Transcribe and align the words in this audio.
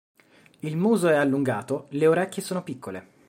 Il 0.61 0.77
muso 0.77 1.09
è 1.09 1.15
allungato, 1.15 1.85
le 1.89 2.07
orecchie 2.07 2.41
sono 2.41 2.63
piccole. 2.63 3.05